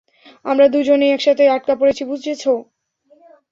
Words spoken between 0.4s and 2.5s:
আমরা দুজনে একসাথে আটকা পড়েছি, বুঝেছ?